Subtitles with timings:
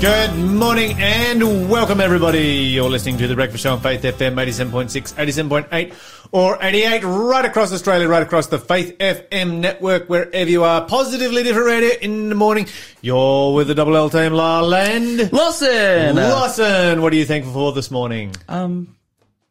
[0.00, 2.40] Good morning and welcome everybody.
[2.66, 5.94] You're listening to the Breakfast Show on Faith FM 87.6, 87.8
[6.32, 10.84] or 88 right across Australia, right across the Faith FM network, wherever you are.
[10.86, 12.66] Positively different radio in the morning.
[13.00, 15.32] You're with the Double L team, La Land.
[15.32, 16.14] Lawson!
[16.14, 18.34] Lawson, what are you thankful for this morning?
[18.48, 18.94] um,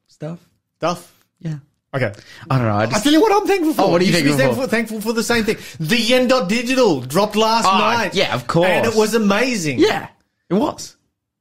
[0.07, 0.39] stuff.
[0.77, 1.11] Stuff?
[1.39, 1.55] Yeah.
[1.93, 2.13] Okay.
[2.51, 2.73] I don't know.
[2.75, 3.81] I I just, tell you what I'm thankful for.
[3.83, 5.57] Oh, what are you be thankful thankful, thankful for the same thing.
[5.79, 8.13] The Yen Dot Digital dropped last Oh, night.
[8.13, 8.69] yeah, of course.
[8.69, 9.79] And it was amazing.
[9.79, 10.07] yeah,
[10.49, 10.95] it was.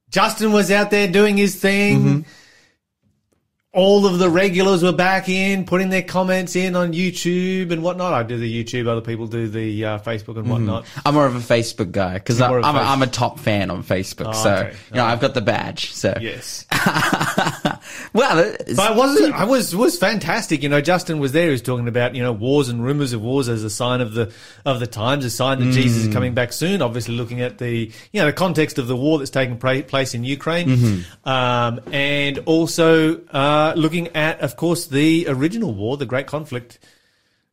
[0.09, 1.99] Justin was out there doing his thing.
[1.99, 2.29] Mm-hmm.
[3.73, 8.13] All of the regulars were back in, putting their comments in on YouTube and whatnot.
[8.13, 10.85] I do the YouTube, other people do the uh, Facebook and whatnot.
[11.05, 13.07] I'm more of a Facebook guy because I'm, more of a I'm, a- I'm a
[13.07, 14.27] top fan on Facebook.
[14.29, 14.77] Oh, so, okay.
[14.91, 15.91] you know, I've got the badge.
[15.91, 16.65] So, Yes.
[18.13, 20.63] well, But I was I was was fantastic.
[20.63, 21.45] You know, Justin was there.
[21.45, 24.13] He was talking about you know wars and rumors of wars as a sign of
[24.13, 24.31] the
[24.65, 26.81] of the times, a sign that Jesus is coming back soon.
[26.81, 30.13] Obviously, looking at the you know the context of the war that's taking pra- place
[30.13, 36.27] in Ukraine, um, and also uh, looking at, of course, the original war, the Great
[36.27, 36.79] Conflict,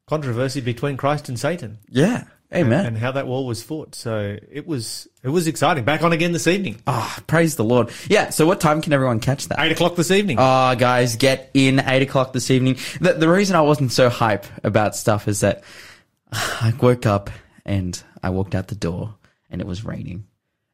[0.06, 2.24] controversy between Christ and Satan, yeah.
[2.54, 2.84] Amen.
[2.86, 3.94] and how that war was fought.
[3.94, 5.84] So it was it was exciting.
[5.84, 7.90] Back on again this evening, Ah, praise the Lord.
[8.08, 8.30] Yeah.
[8.30, 9.58] So, what time can everyone catch that?
[9.60, 10.36] eight o'clock this evening.
[10.38, 12.76] Oh, guys, get in eight o'clock this evening.
[13.00, 15.62] The, the reason I wasn't so hype about stuff is that
[16.32, 17.30] I woke up
[17.64, 19.14] and I walked out the door
[19.50, 20.26] and it was raining,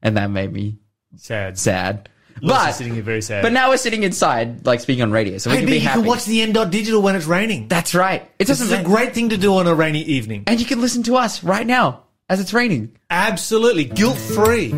[0.02, 0.78] and that made me
[1.16, 1.58] Sad.
[1.58, 2.08] sad.
[2.42, 3.42] But sitting here very sad.
[3.42, 5.80] but now we're sitting inside, like speaking on radio, so we Hey, can be you
[5.80, 6.00] happy.
[6.00, 7.68] can watch the N dot digital when it's raining.
[7.68, 8.28] That's right.
[8.38, 10.44] It This is a great thing to do on a rainy evening.
[10.46, 12.92] and you can listen to us right now as it's raining.
[13.10, 14.68] Absolutely, guilt free.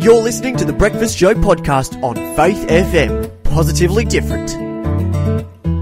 [0.00, 3.42] You're listening to the Breakfast Show podcast on Faith FM.
[3.42, 4.67] Positively different.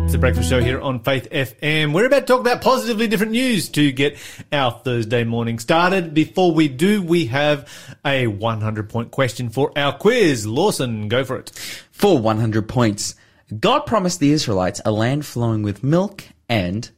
[0.07, 1.93] It's the breakfast show here on Faith FM.
[1.93, 4.17] We're about to talk about positively different news to get
[4.53, 6.15] our Thursday morning started.
[6.15, 7.69] Before we do, we have
[8.05, 10.47] a 100 point question for our quiz.
[10.47, 11.51] Lawson, go for it.
[11.91, 13.17] For 100 points,
[13.59, 16.89] God promised the Israelites a land flowing with milk and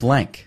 [0.00, 0.46] blank.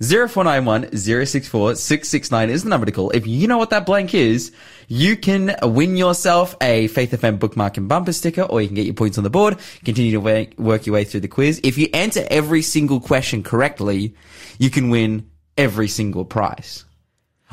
[0.00, 3.10] 0491 064 669 is the number to call.
[3.10, 4.52] If you know what that blank is,
[4.88, 8.86] you can win yourself a Faith FM bookmark and bumper sticker, or you can get
[8.86, 11.60] your points on the board, continue to work your way through the quiz.
[11.62, 14.14] If you answer every single question correctly,
[14.58, 16.84] you can win every single prize.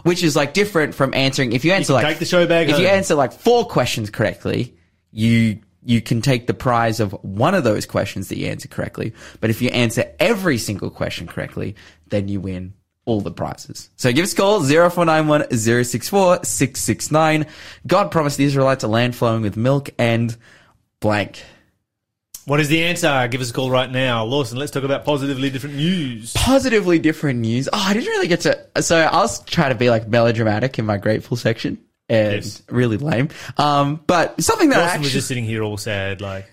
[0.04, 2.70] Which is like different from answering, if you answer can like, take the show bag
[2.70, 4.78] if you answer like four questions correctly,
[5.12, 9.14] you, you can take the prize of one of those questions that you answer correctly.
[9.40, 11.76] But if you answer every single question correctly,
[12.08, 12.74] then you win
[13.06, 13.90] all the prizes.
[13.96, 17.46] So give us a call, 0491 064 669.
[17.88, 20.36] God promised the Israelites a land flowing with milk and
[21.00, 21.42] blank.
[22.44, 23.28] What is the answer?
[23.30, 24.26] Give us a call right now.
[24.26, 26.34] Lawson, let's talk about positively different news.
[26.34, 27.70] Positively different news.
[27.72, 30.98] Oh, I didn't really get to, so I'll try to be like melodramatic in my
[30.98, 31.78] grateful section.
[32.10, 32.62] And Yes.
[32.70, 33.30] really lame.
[33.58, 36.50] Um, but something that I Lawson actually, was just sitting here all sad, like,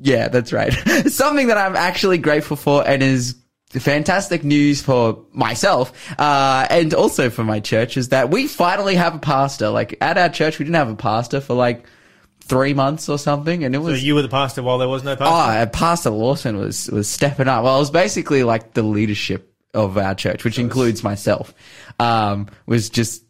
[0.00, 0.72] Yeah, that's right.
[1.08, 3.36] Something that I'm actually grateful for and is
[3.70, 9.14] fantastic news for myself, uh, and also for my church is that we finally have
[9.14, 9.68] a pastor.
[9.70, 11.84] Like at our church, we didn't have a pastor for like
[12.44, 14.02] three months or something, and it so was.
[14.02, 15.68] you were the pastor while there was no pastor?
[15.68, 17.64] Oh, Pastor Lawson was was stepping up.
[17.64, 21.52] Well, it was basically like the leadership of our church, which includes myself,
[22.00, 23.22] um, was just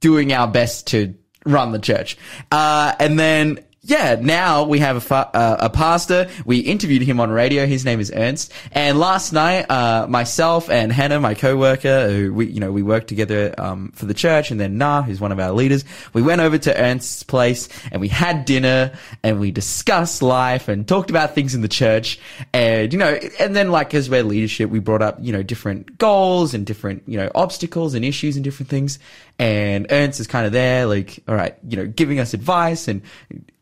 [0.00, 2.16] doing our best to run the church.
[2.50, 6.28] Uh, and then, yeah, now we have a, fa- uh, a pastor.
[6.44, 7.64] We interviewed him on radio.
[7.64, 8.52] His name is Ernst.
[8.72, 13.08] And last night, uh, myself and Hannah, my coworker, who we, you know, we worked
[13.08, 16.42] together, um, for the church and then Nah, who's one of our leaders, we went
[16.42, 21.34] over to Ernst's place and we had dinner and we discussed life and talked about
[21.34, 22.20] things in the church.
[22.52, 25.96] And, you know, and then like as we're leadership, we brought up, you know, different
[25.96, 28.98] goals and different, you know, obstacles and issues and different things.
[29.38, 33.00] And Ernst is kind of there, like, all right, you know, giving us advice and,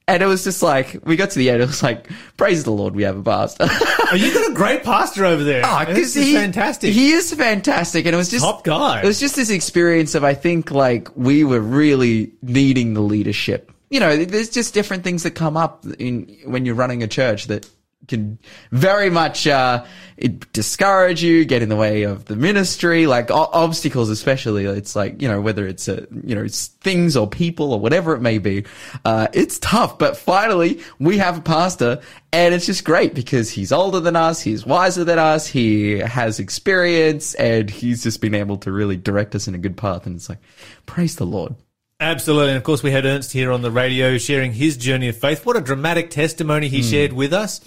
[0.08, 2.70] and it was just like, we got to the end, it was like, praise the
[2.70, 3.66] Lord, we have a pastor.
[3.68, 5.62] Oh, you got a great pastor over there.
[5.64, 6.92] Ah, this 'cause is fantastic.
[6.92, 9.00] He is fantastic, and it was just Top guy.
[9.03, 13.72] It was just this experience of I think like we were really needing the leadership.
[13.91, 17.47] You know, there's just different things that come up in when you're running a church
[17.47, 17.68] that
[18.08, 18.38] can
[18.70, 19.84] very much uh,
[20.16, 24.64] it discourage you, get in the way of the ministry, like o- obstacles, especially.
[24.64, 28.14] It's like you know whether it's a you know it's things or people or whatever
[28.14, 28.64] it may be.
[29.04, 32.00] Uh, it's tough, but finally we have a pastor,
[32.32, 36.38] and it's just great because he's older than us, he's wiser than us, he has
[36.38, 40.06] experience, and he's just been able to really direct us in a good path.
[40.06, 40.41] And it's like,
[40.86, 41.54] praise the Lord.
[41.98, 42.48] Absolutely.
[42.48, 45.47] And of course, we had Ernst here on the radio sharing his journey of faith.
[45.47, 47.60] What a dramatic testimony he shared with us.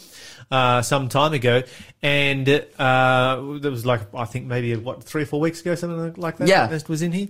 [0.52, 1.64] Uh, some time ago,
[2.02, 6.14] and uh, there was like I think maybe what three or four weeks ago, something
[6.22, 6.48] like that.
[6.48, 6.66] Yeah.
[6.68, 7.28] Ernest was in here,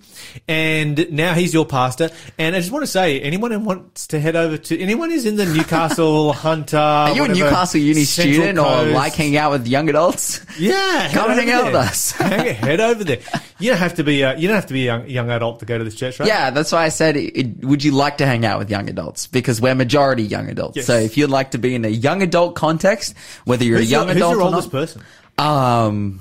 [0.48, 2.10] and now he's your pastor.
[2.38, 5.25] And I just want to say, anyone who wants to head over to anyone who's
[5.25, 9.51] in the Newcastle Hunter, Are you a Newcastle Uni Central student or like hanging out
[9.51, 10.45] with young adults?
[10.60, 12.12] yeah, Come hang out with us.
[12.19, 13.19] Hang- head over there.
[13.60, 14.22] You don't have to be.
[14.22, 16.19] A, you don't have to be a young, young adult to go to this church,
[16.19, 16.27] right?
[16.27, 19.27] Yeah, that's why I said, it, would you like to hang out with young adults?
[19.27, 20.77] Because we're majority young adults.
[20.77, 20.86] Yes.
[20.86, 23.08] So if you'd like to be in a young adult context,
[23.45, 25.01] whether you're Who's a young your, who's adult your or oldest not, person?
[25.38, 26.19] um,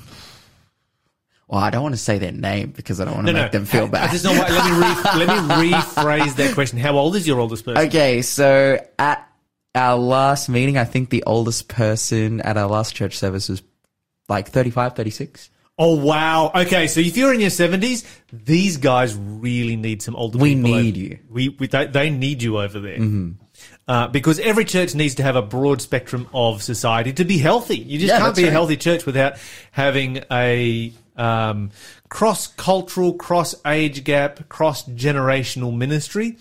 [1.48, 3.64] well, I don't want to say their name because I don't want to make them
[3.64, 4.10] feel bad.
[4.10, 4.50] just know what.
[4.50, 6.78] Let me re, let me rephrase that question.
[6.78, 7.86] How old is your oldest person?
[7.88, 9.26] Okay, so at
[9.74, 13.62] our last meeting, I think the oldest person at our last church service was
[14.28, 15.50] like 35, 36.
[15.78, 16.50] Oh wow.
[16.54, 20.70] Okay, so if you're in your seventies, these guys really need some older We people.
[20.72, 21.18] need over- you.
[21.30, 22.98] We, we they, they need you over there.
[23.88, 27.78] Uh, because every church needs to have a broad spectrum of society to be healthy.
[27.78, 29.38] You just Yeah, can't be a healthy church without
[29.72, 31.70] having a um,
[32.10, 36.36] cross-cultural, cross-age gap, cross-generational ministry.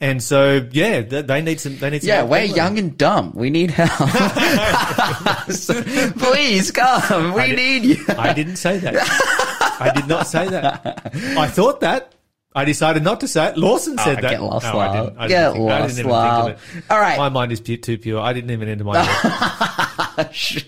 [0.00, 1.76] And so, yeah, th- they need some.
[1.78, 2.08] They need some.
[2.08, 2.56] Yeah, we're people.
[2.56, 3.32] young and dumb.
[3.34, 4.08] We need help.
[5.50, 5.82] So,
[6.18, 7.34] please come.
[7.34, 8.04] We I di- need you.
[8.08, 8.96] I didn't say that.
[9.78, 11.10] I did not say that.
[11.36, 12.14] I thought that.
[12.54, 13.56] I decided not to say it.
[13.56, 14.30] Lawson said Oh, that.
[14.30, 15.18] get lost, no, I didn't.
[15.18, 16.32] I Get didn't think, I lost, didn't even think
[16.74, 16.84] of it.
[16.90, 17.16] All right.
[17.18, 18.20] My mind is too pure.
[18.20, 18.94] I didn't even enter my.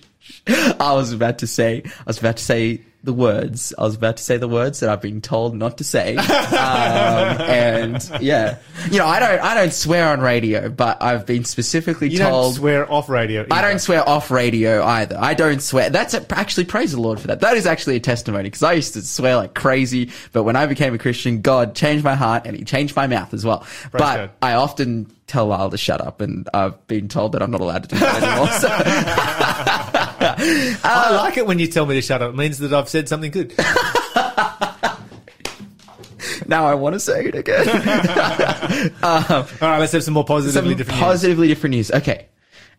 [0.47, 3.75] I was about to say, I was about to say the words.
[3.77, 6.17] I was about to say the words that I've been told not to say.
[6.53, 8.59] Um, and yeah,
[8.91, 12.31] you know, I don't, I don't swear on radio, but I've been specifically You don't
[12.31, 12.55] told.
[12.57, 13.47] swear off radio.
[13.51, 15.17] I don't swear off radio either.
[15.19, 15.91] I don't swear.
[15.91, 17.41] That's a, actually praise the Lord for that.
[17.41, 20.67] That is actually a testimony because I used to swear like crazy, but when I
[20.67, 23.67] became a Christian, God changed my heart and He changed my mouth as well.
[23.91, 24.31] but God.
[24.41, 27.85] I often tell Lyle to shut up, and I've been told that I'm not allowed
[27.85, 28.49] to do that anymore.
[28.49, 28.69] So.
[30.43, 32.33] I uh, like it when you tell me to shut up.
[32.33, 33.55] It means that I've said something good.
[36.49, 37.67] now I want to say it again.
[39.03, 39.25] Um,
[39.61, 40.99] all right, let's have some more positively Some different.
[40.99, 41.05] news.
[41.05, 41.91] positively different news.
[41.91, 42.27] Okay.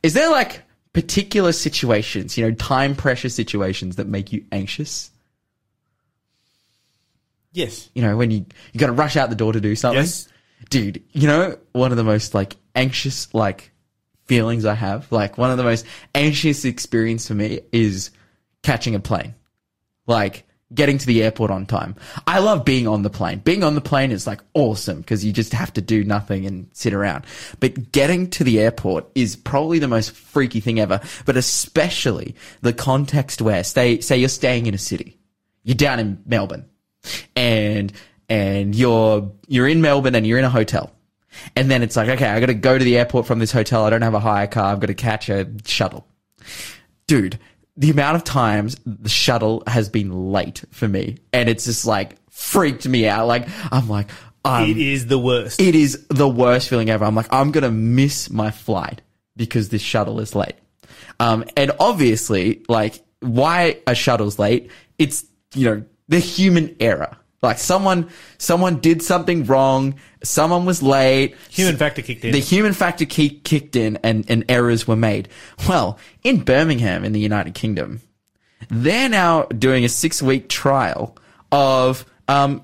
[0.01, 0.62] Is there like
[0.94, 5.12] particular situations, you know, time pressure situations that make you anxious?
[7.51, 7.89] Yes.
[7.94, 10.01] You know, when you, you got to rush out the door to do something?
[10.01, 10.27] Yes.
[10.69, 13.71] Dude, you know, one of the most like anxious, like
[14.25, 15.86] feelings I have, like one of the most
[16.16, 18.12] anxious experience for me is
[18.62, 19.36] catching a plane.
[20.08, 21.96] Like getting to the airport on time.
[22.25, 23.40] I love being on the plane.
[23.40, 26.70] Being on the plane is like awesome because you just have to do nothing and
[26.74, 27.25] sit around.
[27.60, 31.00] But getting to the airport is probably the most freaky thing ever.
[31.25, 35.20] But especially the context where stay, say you're staying in a city.
[35.64, 36.66] You're down in Melbourne
[37.36, 37.94] and,
[38.28, 40.92] and you're, you're in Melbourne and you're in a hotel.
[41.56, 43.86] And then it's like, okay, I got to go to the airport from this hotel.
[43.86, 44.72] I don't have a hire car.
[44.72, 46.08] I've got to catch a shuttle.
[47.08, 47.40] Dude,
[47.76, 52.16] the amount of times the shuttle has been late for me and it's just like
[52.30, 53.28] freaked me out.
[53.28, 54.10] Like, I'm like,
[54.46, 55.62] um, It is the worst.
[55.62, 57.06] it is the worst feeling ever.
[57.06, 59.02] I'm like, I'm going to miss my flight
[59.36, 60.56] because this shuttle is late.
[61.20, 64.70] Um, and obviously, like, why a shuttle's late?
[65.00, 65.26] It's,
[65.56, 67.18] you know, the human error.
[67.44, 69.95] Like someone, someone did something wrong.
[70.24, 71.36] Someone was late.
[71.50, 72.31] Human factor kicked in.
[72.31, 75.28] The human factor key kicked in and, and errors were made.
[75.68, 78.01] Well, in Birmingham in the United Kingdom,
[78.69, 81.18] they're now doing a six week trial
[81.51, 82.63] of, um,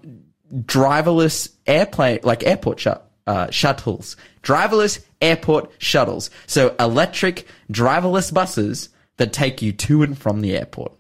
[0.52, 6.30] driverless airplane, like airport shut, uh, shuttles, driverless airport shuttles.
[6.48, 10.94] So electric driverless buses that take you to and from the airport.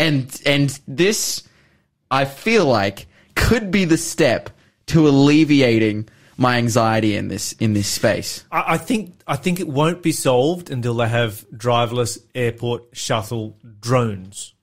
[0.00, 1.42] And, and this,
[2.10, 4.50] I feel like could be the step
[4.86, 8.44] to alleviating my anxiety in this, in this space.
[8.50, 13.58] I I think I think it won't be solved until they have driverless airport shuttle
[13.80, 14.54] drones.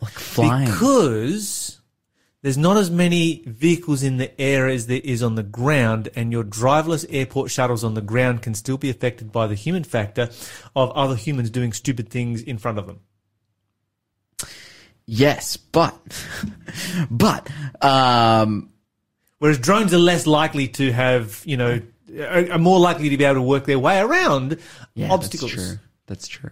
[0.00, 0.66] Like flying.
[0.66, 1.80] Because
[2.42, 6.32] there's not as many vehicles in the air as there is on the ground, and
[6.32, 10.30] your driverless airport shuttles on the ground can still be affected by the human factor
[10.74, 13.00] of other humans doing stupid things in front of them.
[15.12, 15.98] Yes, but,
[17.10, 17.50] but,
[17.82, 18.70] um,
[19.38, 21.80] Whereas drones are less likely to have, you know,
[22.16, 24.58] are, are more likely to be able to work their way around
[24.94, 25.78] yeah, obstacles That's true.
[26.06, 26.50] That's true.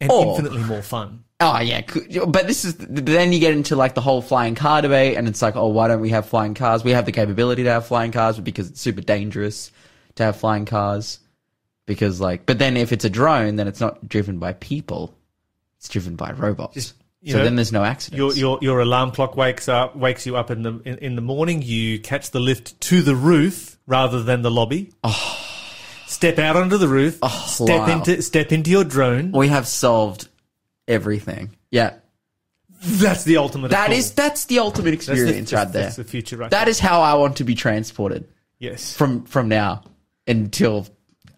[0.00, 1.24] and Or- infinitely more fun.
[1.40, 1.82] Oh yeah,
[2.26, 5.42] but this is then you get into like the whole flying car debate, and it's
[5.42, 6.84] like, oh, why don't we have flying cars?
[6.84, 9.72] We have the capability to have flying cars, but because it's super dangerous
[10.14, 11.18] to have flying cars,
[11.84, 15.14] because like, but then if it's a drone, then it's not driven by people,
[15.78, 16.74] it's driven by robots.
[16.74, 16.94] Just,
[17.24, 18.36] so know, then there's no Your, accidents.
[18.36, 21.62] your your alarm clock wakes up wakes you up in the in, in the morning.
[21.62, 24.92] You catch the lift to the roof rather than the lobby.
[25.04, 25.38] Oh.
[26.06, 27.92] step out onto the roof, oh, step Oh, wow.
[27.98, 29.32] into step into your drone.
[29.32, 30.28] We have solved
[30.88, 31.56] everything.
[31.70, 31.94] Yeah.
[32.84, 33.70] That's the ultimate.
[33.70, 35.82] That is that's the ultimate the- experience that's- right there.
[35.84, 36.50] That's the future, right?
[36.50, 38.26] That is how I want to be transported
[38.58, 38.94] yes.
[38.96, 39.84] from from now
[40.26, 40.86] until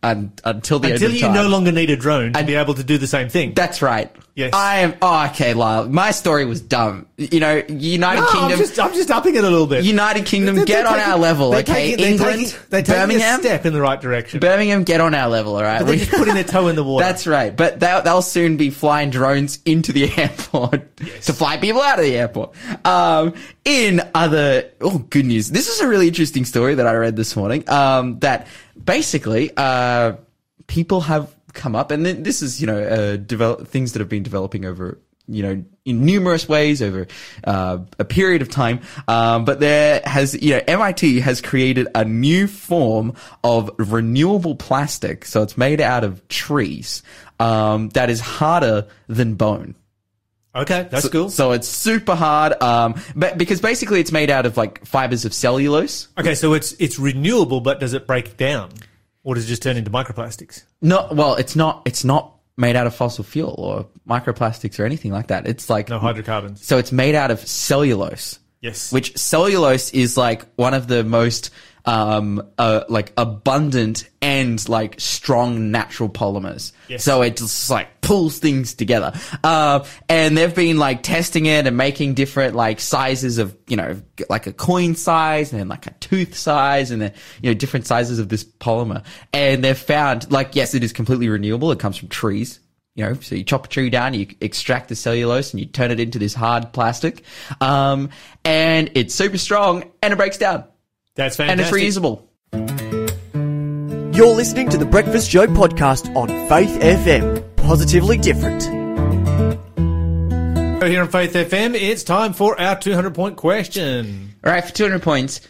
[0.05, 1.35] un, until the Until end of you time.
[1.35, 3.55] no longer need a drone to And- be able to do the same thing.
[3.55, 4.11] That's right.
[4.37, 4.53] Yes.
[4.53, 4.95] I am.
[5.01, 5.89] Oh, okay, Lyle.
[5.89, 7.07] My story was dumb.
[7.17, 8.53] You know, United No, Kingdom.
[8.53, 9.85] I'm just, I'm just upping it a little bit.
[9.85, 11.63] United Kingdom, They're- get they're on taking- our level, okay?
[11.93, 14.41] taking- England, taking- they're taking Birmingham, a step in the right direction.
[14.41, 15.79] Birmingham, get on our level, all right?
[15.79, 17.05] But they're just putting their toe in the water.
[17.07, 17.57] That's right.
[17.57, 22.05] But they'll, they'll soon be flying drones into the airport to fly people out of
[22.05, 22.55] the airport.
[22.85, 23.35] Um,
[23.65, 25.49] in other, oh, good news.
[25.51, 27.69] This is a really interesting story that I read this morning.
[27.71, 28.49] Um, that
[28.83, 30.15] basically, uh,
[30.67, 34.23] people have come up and this is, you know, uh, develop things that have been
[34.23, 37.07] developing over, you know, in numerous ways over
[37.45, 38.81] uh, a period of time.
[39.07, 45.25] Um, but there has, you know, MIT has created a new form of renewable plastic.
[45.25, 47.03] So it's made out of trees
[47.39, 49.77] um, that is harder than bone.
[50.55, 51.31] Okay, that's cool.
[51.31, 52.61] So it's super hard.
[52.63, 56.09] Um, but because basically it's made out of like fibers of cellulose.
[56.19, 58.71] okay, so it's it's renewable, but does it break down,
[59.23, 60.65] or does it just turn into microplastics?
[60.81, 61.83] No, well, it's not.
[61.85, 65.47] It's not made out of fossil fuel or microplastics or anything like that.
[65.47, 66.65] It's like No hydrocarbons.
[66.65, 68.39] So it's made out of cellulose.
[68.61, 68.93] Yes.
[68.93, 71.51] Which cellulose is like one of the most
[71.87, 76.73] um uh like abundant and like strong natural polymers.
[76.89, 77.05] Yes.
[77.05, 79.13] So it just like pulls things together.
[79.43, 84.01] Uh, and they've been like testing it and making different like sizes of, you know,
[84.31, 87.13] like a coin size and then like a tooth size and then,
[87.43, 89.05] you know, different sizes of this polymer.
[89.33, 91.71] And they've found like, yes, it is completely renewable.
[91.73, 92.61] It comes from trees.
[92.97, 95.91] You know, so you chop a tree down, you extract the cellulose, and you turn
[95.91, 97.25] it into this hard plastic,
[97.61, 98.11] um,
[98.45, 100.63] and it's super strong, and it breaks down,
[101.15, 101.73] That's fantastic.
[101.73, 102.25] and it's reusable.
[104.17, 107.57] You're listening to the Breakfast Show podcast on Faith FM.
[107.57, 108.63] Positively different.
[110.85, 114.35] Here on Faith FM, it's time for our 200 point question.
[114.45, 115.41] All right, for 200 points.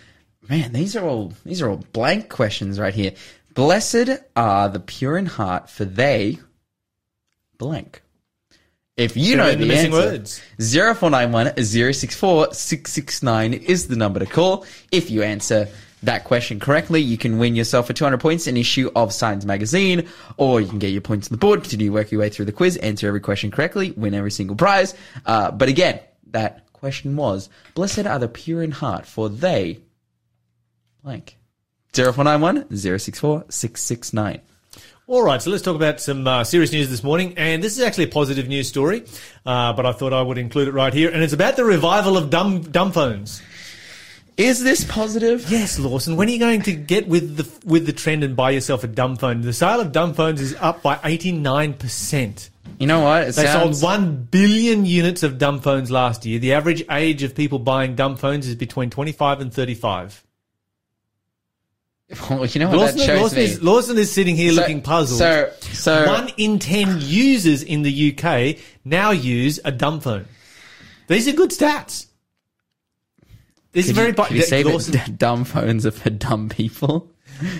[0.48, 3.14] Man, these are all these are all blank questions right here.
[3.52, 6.38] Blessed are the pure in heart, for they
[7.58, 8.02] blank.
[8.96, 10.40] If you Fill know the, the missing answer, words.
[10.98, 14.64] 0491 064 669 is the number to call.
[14.92, 15.68] If you answer
[16.04, 20.06] that question correctly, you can win yourself a 200 points an issue of Science Magazine,
[20.36, 22.44] or you can get your points on the board, continue to work your way through
[22.44, 24.94] the quiz, answer every question correctly, win every single prize.
[25.26, 25.98] Uh, but again,
[26.28, 29.80] that question was, Blessed are the pure in heart, for they
[31.02, 31.36] blank.
[31.94, 34.40] 0491 064 669.
[35.06, 37.34] All right, so let's talk about some uh, serious news this morning.
[37.36, 39.04] And this is actually a positive news story,
[39.44, 41.10] uh, but I thought I would include it right here.
[41.10, 43.42] And it's about the revival of dumb, dumb phones.
[44.38, 45.50] Is this positive?
[45.50, 46.16] Yes, Lawson.
[46.16, 48.86] When are you going to get with the with the trend and buy yourself a
[48.86, 49.42] dumb phone?
[49.42, 52.48] The sale of dumb phones is up by eighty nine percent.
[52.78, 53.28] You know what?
[53.28, 56.38] It They sounds, sold one billion units of dumb phones last year.
[56.38, 60.23] The average age of people buying dumb phones is between twenty five and thirty five.
[62.30, 63.44] Well, you know what Lawson, that shows Lawson, me?
[63.44, 65.18] is, Lawson is sitting here So- looking puzzled.
[65.18, 70.26] So, so One in ten users in the UK now use a dumb phone.
[71.08, 72.06] These are good stats.
[73.72, 77.10] This is very you, could you say Lawson- that dumb phones are for dumb people?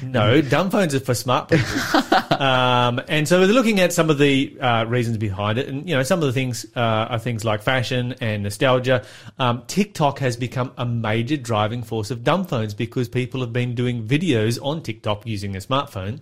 [0.03, 2.41] No, dumb phones are for smart people.
[2.41, 5.95] um, and so they're looking at some of the uh, reasons behind it, and you
[5.95, 9.05] know, some of the things uh, are things like fashion and nostalgia.
[9.39, 13.75] Um, TikTok has become a major driving force of dumb phones because people have been
[13.75, 16.21] doing videos on TikTok using a smartphone.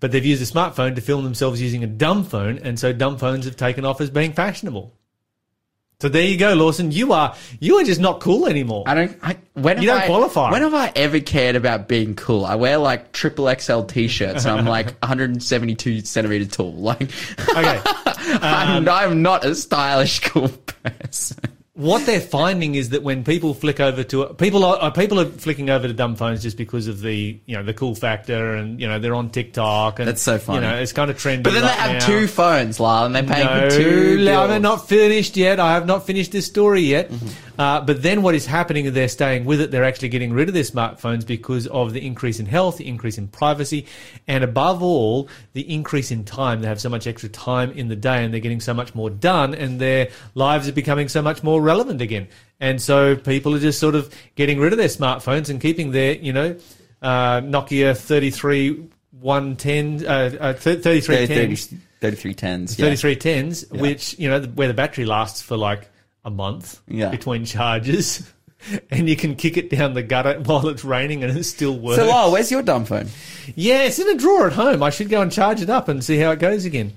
[0.00, 3.18] But they've used a smartphone to film themselves using a dumb phone, and so dumb
[3.18, 4.92] phones have taken off as being fashionable.
[6.02, 6.90] So there you go, Lawson.
[6.90, 8.82] You are you are just not cool anymore.
[8.88, 9.16] I don't.
[9.22, 10.50] I, when You don't I- qualify.
[10.50, 12.44] When have I ever cared about being cool?
[12.44, 16.72] I wear like triple XL t-shirts and I'm like 172 centimeters tall.
[16.72, 17.80] Like, Okay.
[17.86, 21.38] I'm, um, I'm not a stylish cool person.
[21.74, 25.70] What they're finding is that when people flick over to people are people are flicking
[25.70, 28.86] over to dumb phones just because of the you know the cool factor and you
[28.86, 30.66] know they're on TikTok and That's so funny.
[30.66, 31.44] You know it's kind of trendy.
[31.44, 32.06] But then they have now.
[32.06, 34.28] two phones, Lyle, and they're paying No, for two.
[34.30, 35.60] I'm not finished yet.
[35.60, 37.10] I have not finished this story yet.
[37.10, 37.28] Mm-hmm.
[37.58, 39.70] Uh, but then what is happening is they're staying with it.
[39.70, 43.18] They're actually getting rid of their smartphones because of the increase in health, the increase
[43.18, 43.86] in privacy,
[44.26, 46.60] and above all, the increase in time.
[46.60, 49.10] They have so much extra time in the day and they're getting so much more
[49.10, 52.28] done and their lives are becoming so much more relevant again.
[52.60, 56.14] And so people are just sort of getting rid of their smartphones and keeping their,
[56.14, 56.56] you know,
[57.00, 58.88] uh, Nokia 33
[59.20, 61.80] 110, uh, uh, 3310.
[62.00, 62.78] 3310s.
[62.78, 62.86] yeah.
[62.86, 65.88] 3310s, which, you know, where the battery lasts for like
[66.24, 67.10] a month Yeah.
[67.10, 68.30] between charges.
[68.90, 72.00] and you can kick it down the gutter while it's raining and it still works.
[72.00, 73.08] So, Lyle, where's your dumb phone?
[73.56, 74.82] Yeah, it's in a drawer at home.
[74.82, 76.92] I should go and charge it up and see how it goes again.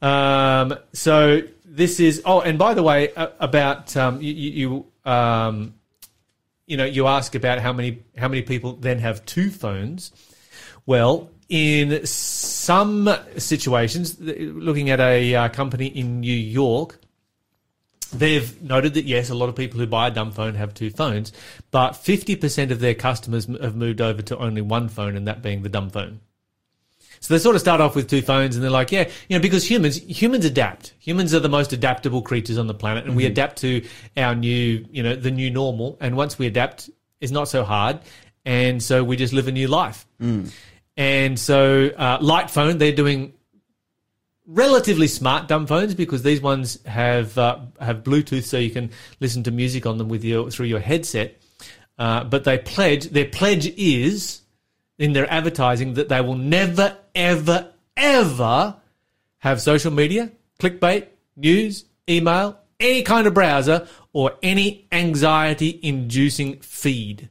[0.00, 2.22] Um, so this is.
[2.24, 5.74] Oh, and by the way, uh, about um, you, you um,
[6.66, 10.12] you know, you ask about how many how many people then have two phones.
[10.84, 16.98] Well, in some situations, looking at a uh, company in New York,
[18.12, 20.90] they've noted that yes, a lot of people who buy a dumb phone have two
[20.90, 21.32] phones,
[21.70, 25.62] but 50% of their customers have moved over to only one phone, and that being
[25.62, 26.20] the dumb phone.
[27.22, 29.40] So they sort of start off with two phones, and they're like, yeah, you know,
[29.40, 30.92] because humans humans adapt.
[30.98, 33.86] Humans are the most adaptable creatures on the planet, and we adapt to
[34.16, 35.96] our new, you know, the new normal.
[36.00, 38.00] And once we adapt, it's not so hard,
[38.44, 40.04] and so we just live a new life.
[40.96, 43.34] And so, uh, Light Phone, they're doing
[44.44, 49.44] relatively smart dumb phones because these ones have uh, have Bluetooth, so you can listen
[49.44, 51.40] to music on them with your through your headset.
[51.98, 54.41] Uh, but they pledge their pledge is
[55.02, 58.76] in their advertising that they will never, ever, ever
[59.38, 60.30] have social media,
[60.60, 67.28] clickbait, news, email, any kind of browser, or any anxiety-inducing feed.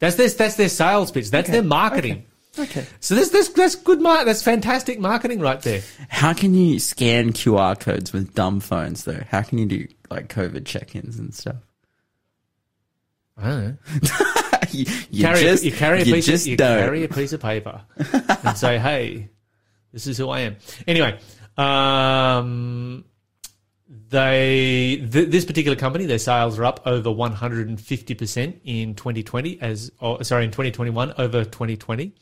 [0.00, 1.30] That's their that's their sales pitch.
[1.30, 2.26] That's their marketing.
[2.58, 2.84] Okay.
[2.98, 5.82] So this this that's good mar- that's fantastic marketing right there.
[6.08, 9.22] How can you scan QR codes with dumb phones, though?
[9.30, 11.56] How can you do like COVID check-ins and stuff?
[13.36, 14.42] I don't know.
[14.72, 16.78] you, you carry just, you carry a you piece just of, you don't.
[16.78, 17.82] carry a piece of paper
[18.44, 19.30] and say, "Hey,
[19.92, 20.56] this is who I am."
[20.86, 21.18] Anyway,
[21.56, 23.04] um,
[23.88, 28.60] they th- this particular company, their sales are up over one hundred and fifty percent
[28.64, 32.14] in twenty twenty, as oh, sorry in twenty twenty one over twenty twenty.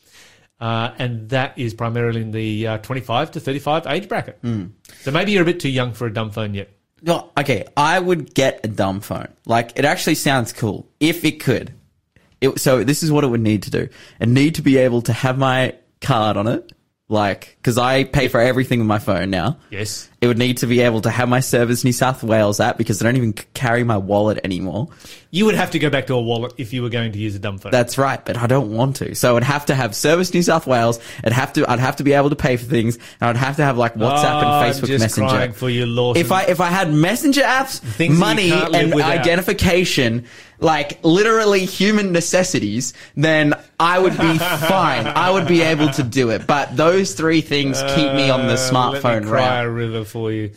[0.61, 4.39] Uh, and that is primarily in the uh, 25 to 35 age bracket.
[4.41, 4.67] Hmm.
[5.01, 6.71] So maybe you're a bit too young for a dumb phone yet.
[7.03, 9.29] No, okay, I would get a dumb phone.
[9.45, 11.75] Like, it actually sounds cool if it could.
[12.45, 13.89] It, so this is what it would need to do.
[14.21, 16.73] It need to be able to have my card on it,
[17.09, 19.59] like, because I pay for everything with my phone now.
[19.71, 20.09] Yes.
[20.25, 23.03] It would need to be able to have my Service New South Wales app because
[23.03, 24.89] I don't even carry my wallet anymore.
[25.31, 27.35] You would have to go back to a wallet if you were going to use
[27.35, 27.73] a dumb phone.
[27.73, 29.15] That's right, but I don't want to.
[29.15, 30.99] So I'd have to have Service New South Wales.
[31.25, 31.71] I'd have to.
[31.71, 33.97] I'd have to be able to pay for things, and I'd have to have like
[33.97, 35.53] WhatsApp Oh, and Facebook Messenger.
[35.53, 36.21] for you, Lawson.
[36.25, 39.11] if I if I had messenger apps, Things money, and without.
[39.11, 40.25] identification,
[40.61, 45.07] like literally human necessities, then I would be fine.
[45.07, 46.47] I would be able to do it.
[46.47, 50.05] But those three things keep me on the Uh, smartphone Let me cry a river
[50.15, 50.51] for you.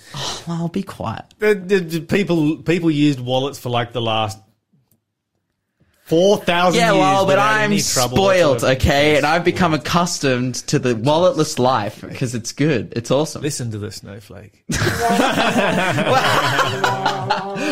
[0.48, 1.26] Well, I'll be quiet.
[1.40, 4.38] The- the- the people people used wallets for like the last
[6.06, 7.00] four thousand Yeah, years.
[7.02, 12.54] well, but I'm spoiled, okay, and I've become accustomed to the walletless life because it's
[12.54, 12.94] good.
[12.96, 13.42] It's awesome.
[13.42, 14.64] Listen to the snowflake.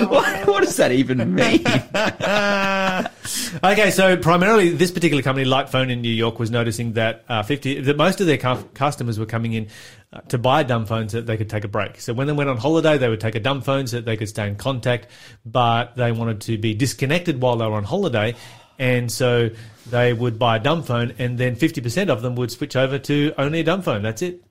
[0.10, 1.62] what, what does that even mean?
[3.64, 7.44] okay, so primarily this particular company, Light Phone in New York, was noticing that uh,
[7.44, 9.68] fifty that most of their cu- customers were coming in
[10.30, 12.00] to buy dumb phones so that they could take a break.
[12.02, 14.18] So when they went on holiday, they would take a dumb phone so that they
[14.18, 15.08] could stay in contact,
[15.46, 18.36] but they wanted to be disconnected while they were on holiday.
[18.78, 19.50] And so
[19.90, 23.34] they would buy a dumb phone, and then 50% of them would switch over to
[23.38, 24.02] only a dumb phone.
[24.02, 24.44] That's it.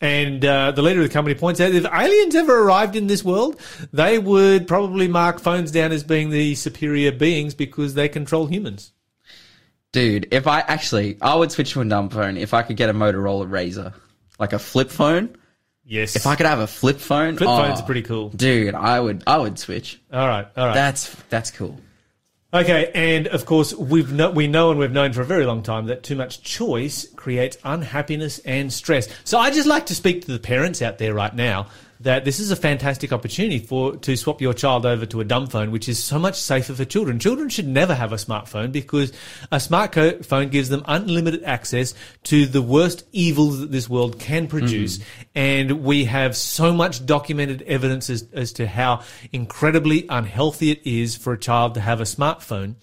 [0.00, 3.22] And uh, the leader of the company points out if aliens ever arrived in this
[3.22, 3.60] world,
[3.92, 8.92] they would probably mark phones down as being the superior beings because they control humans.
[9.92, 12.88] Dude, if I actually, I would switch to a dumb phone if I could get
[12.88, 13.92] a Motorola Razr,
[14.40, 15.36] like a flip phone.
[15.84, 16.16] Yes.
[16.16, 18.30] If I could have a flip phone, Flip oh, phones are pretty cool.
[18.30, 20.00] Dude, I would, I would switch.
[20.12, 20.74] All right, all right.
[20.74, 21.80] That's that's cool.
[22.52, 25.62] Okay, and of course we've no, we know and we've known for a very long
[25.62, 29.08] time that too much choice creates unhappiness and stress.
[29.22, 31.68] So I just like to speak to the parents out there right now
[32.00, 35.46] that this is a fantastic opportunity for to swap your child over to a dumb
[35.46, 37.18] phone, which is so much safer for children.
[37.18, 39.12] Children should never have a smartphone because
[39.52, 44.98] a smartphone gives them unlimited access to the worst evils that this world can produce,
[44.98, 45.22] mm-hmm.
[45.34, 51.16] and we have so much documented evidence as, as to how incredibly unhealthy it is
[51.16, 52.74] for a child to have a smartphone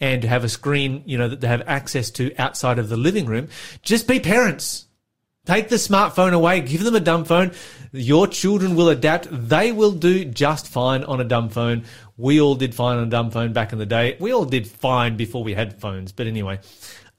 [0.00, 2.96] and to have a screen, you know, that they have access to outside of the
[2.96, 3.48] living room.
[3.82, 4.86] Just be parents.
[5.46, 7.52] Take the smartphone away, give them a dumb phone.
[7.92, 9.28] Your children will adapt.
[9.30, 11.84] They will do just fine on a dumb phone.
[12.18, 14.16] We all did fine on a dumb phone back in the day.
[14.20, 16.12] We all did fine before we had phones.
[16.12, 16.60] But anyway,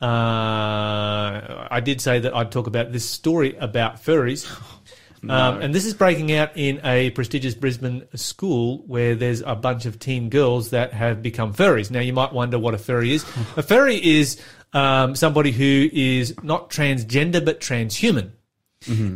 [0.02, 4.48] uh, I did say that I'd talk about this story about furries.
[5.30, 9.86] Um, and this is breaking out in a prestigious Brisbane school where there's a bunch
[9.86, 11.92] of teen girls that have become furries.
[11.92, 13.24] Now, you might wonder what a furry is.
[13.56, 14.42] a furry is
[14.74, 18.32] um, somebody who is not transgender but transhuman.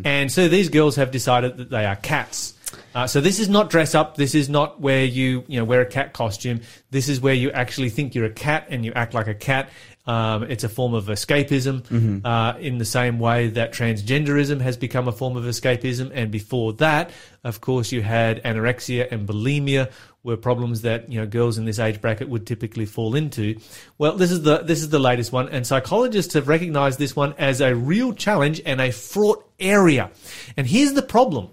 [0.05, 2.53] And so these girls have decided that they are cats.
[2.93, 4.15] Uh, so this is not dress up.
[4.15, 6.61] This is not where you you know wear a cat costume.
[6.91, 9.69] This is where you actually think you're a cat and you act like a cat.
[10.07, 15.07] Um, it's a form of escapism, uh, in the same way that transgenderism has become
[15.07, 16.11] a form of escapism.
[16.13, 17.09] And before that,
[17.43, 19.91] of course, you had anorexia and bulimia,
[20.25, 23.57] were problems that you know girls in this age bracket would typically fall into.
[23.99, 27.35] Well, this is the this is the latest one, and psychologists have recognised this one
[27.37, 30.09] as a real challenge and a fraught area.
[30.57, 31.49] And here's the problem: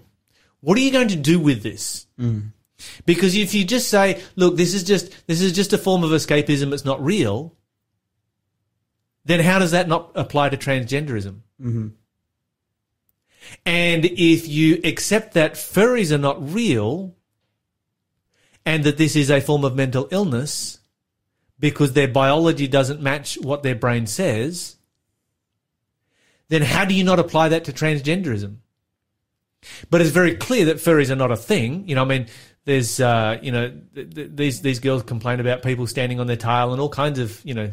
[0.59, 2.07] what are you going to do with this?
[2.19, 2.51] Mm.
[3.05, 6.09] Because if you just say, "Look, this is just this is just a form of
[6.09, 7.55] escapism; it's not real,"
[9.23, 11.41] then how does that not apply to transgenderism?
[11.61, 11.89] Mm-hmm.
[13.67, 17.15] And if you accept that furries are not real
[18.65, 20.79] and that this is a form of mental illness
[21.59, 24.75] because their biology doesn't match what their brain says,
[26.49, 28.57] then how do you not apply that to transgenderism?
[29.89, 31.87] But it's very clear that furries are not a thing.
[31.87, 32.27] You know, I mean,
[32.65, 36.35] there's, uh, you know, th- th- these these girls complain about people standing on their
[36.35, 37.71] tail and all kinds of, you know,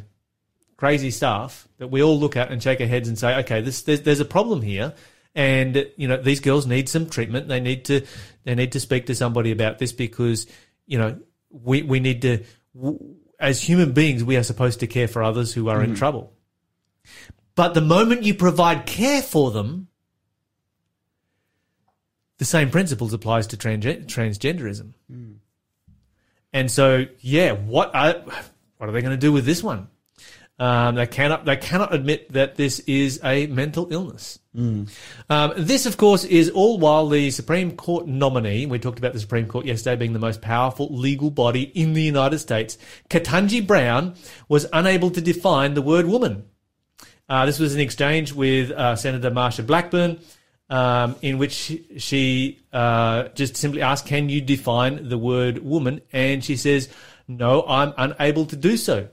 [0.77, 3.83] crazy stuff that we all look at and shake our heads and say, okay, this
[3.83, 4.95] there's, there's a problem here,
[5.35, 7.49] and you know these girls need some treatment.
[7.49, 8.05] They need to
[8.45, 10.47] they need to speak to somebody about this because
[10.91, 11.19] you know
[11.51, 12.45] we we need to
[13.39, 15.97] as human beings we are supposed to care for others who are in mm.
[15.97, 16.33] trouble.
[17.55, 19.89] But the moment you provide care for them,
[22.39, 24.95] the same principles applies to transgen- transgenderism.
[25.11, 25.37] Mm.
[26.53, 28.15] And so, yeah, what are
[28.79, 29.89] what are they going to do with this one?
[30.61, 34.39] Um, they cannot they cannot admit that this is a mental illness.
[35.31, 38.67] Um, this, of course, is all while the Supreme Court nominee.
[38.67, 42.03] We talked about the Supreme Court yesterday being the most powerful legal body in the
[42.03, 42.77] United States.
[43.09, 44.17] Ketanji Brown
[44.51, 46.45] was unable to define the word woman.
[47.27, 50.19] Uh, this was an exchange with uh, Senator Marsha Blackburn,
[50.69, 56.45] um, in which she uh, just simply asked, "Can you define the word woman?" And
[56.45, 56.91] she says,
[57.27, 59.09] "No, I'm unable to do so."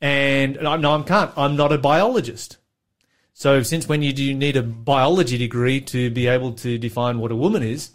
[0.00, 1.32] And no, no, I can't.
[1.36, 2.56] I'm not a biologist.
[3.34, 7.18] So, since when you do you need a biology degree to be able to define
[7.18, 7.90] what a woman is?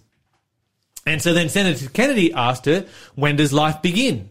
[1.05, 4.29] And so then Senator Kennedy asked her, "When does life begin?"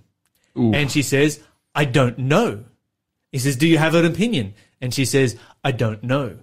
[0.75, 1.41] And she says,
[1.75, 2.65] "I don't know."
[3.31, 6.39] He says, "Do you have an opinion?" And she says, "I don't know."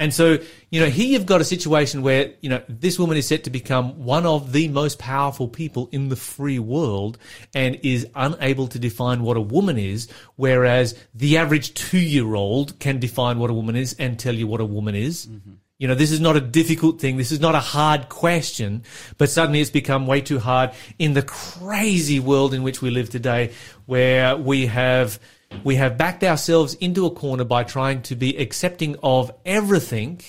[0.00, 0.38] And so,
[0.70, 3.50] you know, here you've got a situation where, you know, this woman is set to
[3.50, 7.18] become one of the most powerful people in the free world
[7.52, 12.78] and is unable to define what a woman is, whereas the average two year old
[12.78, 15.26] can define what a woman is and tell you what a woman is.
[15.26, 15.54] Mm-hmm.
[15.78, 17.16] You know, this is not a difficult thing.
[17.16, 18.84] This is not a hard question,
[19.16, 23.10] but suddenly it's become way too hard in the crazy world in which we live
[23.10, 23.52] today,
[23.86, 25.20] where we have
[25.64, 30.20] we have backed ourselves into a corner by trying to be accepting of everything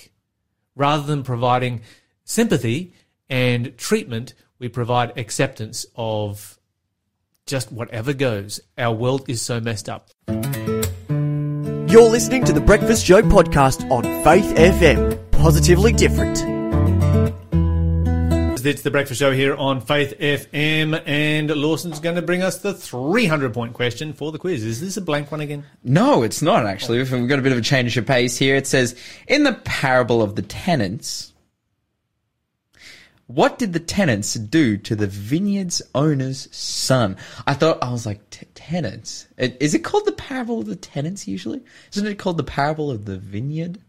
[0.75, 1.82] rather than providing
[2.23, 2.93] sympathy
[3.29, 4.34] and treatment.
[4.60, 6.60] We provide acceptance of
[7.45, 8.60] just whatever goes.
[8.77, 10.10] Our world is so messed up.
[11.89, 15.32] You're listening to the Breakfast Show podcast on Faith FM.
[15.32, 16.58] Positively different.
[18.65, 22.73] It's the breakfast show here on Faith FM, and Lawson's going to bring us the
[22.73, 24.63] 300 point question for the quiz.
[24.63, 25.65] Is this a blank one again?
[25.83, 26.97] No, it's not actually.
[26.97, 28.55] We've got a bit of a change of pace here.
[28.55, 28.95] It says,
[29.27, 31.33] in the parable of the tenants,
[33.27, 37.15] what did the tenants do to the vineyard's owner's son?
[37.45, 38.21] I thought, I was like,
[38.55, 39.27] tenants?
[39.37, 41.61] Is it called the parable of the tenants usually?
[41.93, 43.79] Isn't it called the parable of the vineyard?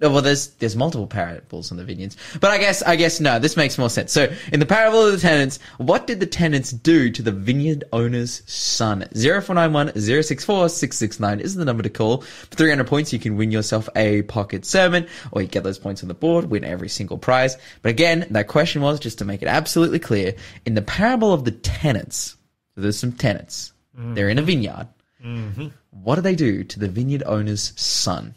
[0.00, 3.54] Well, there's there's multiple parables in the vineyards, but I guess I guess no, this
[3.54, 4.12] makes more sense.
[4.12, 7.84] So, in the parable of the tenants, what did the tenants do to the vineyard
[7.92, 9.06] owner's son?
[9.14, 12.22] Zero four nine one zero six four six six nine is the number to call.
[12.22, 15.78] For three hundred points, you can win yourself a pocket sermon, or you get those
[15.78, 17.58] points on the board, win every single prize.
[17.82, 20.34] But again, that question was just to make it absolutely clear:
[20.64, 22.36] in the parable of the tenants,
[22.74, 24.14] so there's some tenants, mm.
[24.14, 24.88] they're in a vineyard.
[25.22, 25.66] Mm-hmm.
[25.90, 28.34] What do they do to the vineyard owner's son?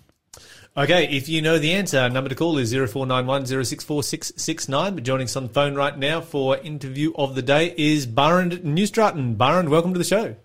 [0.75, 5.43] Okay, if you know the answer, number to call is 0491 But joining us on
[5.43, 9.35] the phone right now for interview of the day is Barend Newstratton.
[9.35, 10.35] Barend, welcome to the show.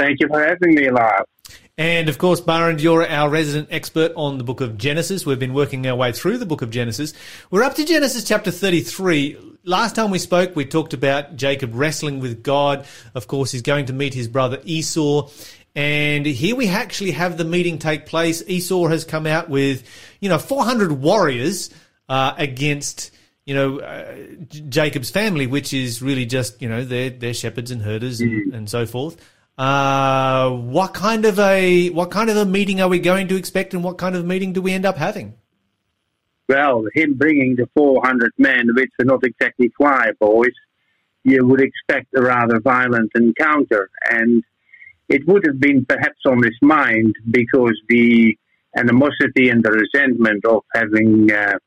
[0.00, 1.26] Thank you for having me live.
[1.78, 5.24] And of course, Barend, you're our resident expert on the book of Genesis.
[5.24, 7.14] We've been working our way through the book of Genesis.
[7.52, 9.38] We're up to Genesis chapter 33.
[9.62, 12.84] Last time we spoke, we talked about Jacob wrestling with God.
[13.14, 15.30] Of course, he's going to meet his brother Esau.
[15.74, 18.42] And here we actually have the meeting take place.
[18.46, 19.82] Esau has come out with,
[20.20, 21.70] you know, 400 warriors
[22.08, 23.10] uh, against,
[23.44, 24.14] you know, uh,
[24.68, 28.70] Jacob's family, which is really just, you know, they're, they're shepherds and herders and, and
[28.70, 29.16] so forth.
[29.58, 33.72] Uh, what kind of a what kind of a meeting are we going to expect,
[33.72, 35.34] and what kind of meeting do we end up having?
[36.48, 40.52] well, him bringing the 400 men, which are not exactly choir boys,
[41.24, 43.90] you would expect a rather violent encounter.
[44.10, 44.44] And
[45.08, 48.36] it would have been perhaps on his mind because the
[48.76, 51.58] animosity and the resentment of having uh,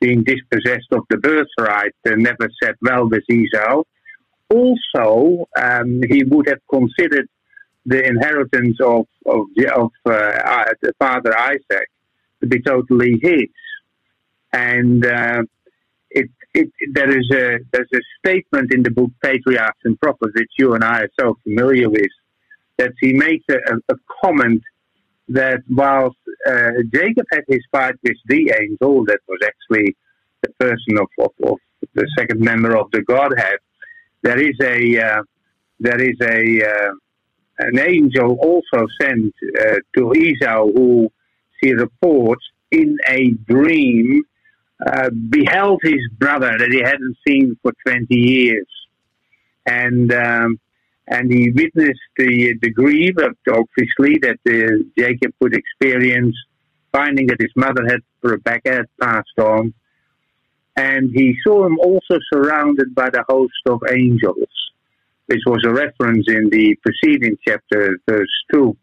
[0.00, 3.82] being dispossessed of the birthright uh, never sat well with Esau.
[4.50, 7.28] Also, um, he would have considered
[7.84, 10.64] the inheritance of of, of uh,
[10.98, 11.88] father Isaac
[12.40, 13.48] to be totally his,
[14.52, 15.42] and uh,
[16.10, 20.50] it, it there is a there's a statement in the book Patriarchs and Prophets which
[20.58, 22.10] you and I are so familiar with
[22.78, 23.56] that he makes a,
[23.92, 24.62] a comment
[25.28, 26.16] that whilst
[26.48, 29.96] uh, Jacob had his fight with the angel, that was actually
[30.42, 31.58] the person of, of, of
[31.94, 33.58] the second member of the Godhead,
[34.22, 35.22] there is a uh,
[35.80, 36.92] there is a uh,
[37.58, 41.10] an angel also sent uh, to Esau who
[41.60, 44.22] he reports in a dream
[44.84, 48.66] uh, beheld his brother that he hadn't seen for 20 years.
[49.64, 50.60] And um,
[51.08, 56.36] and he witnessed the the grief, obviously, that uh, Jacob would experience,
[56.92, 59.72] finding that his mother had Rebecca had passed on,
[60.76, 64.48] and he saw him also surrounded by the host of angels,
[65.26, 68.76] which was a reference in the preceding chapter, verse two.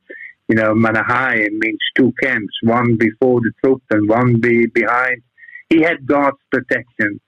[0.48, 5.22] You know, Mahanaim means two camps, one before the troop and one be behind.
[5.70, 7.20] He had God's protection,